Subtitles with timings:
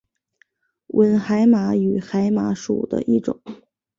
[0.87, 3.39] 吻海马为海马属的一种。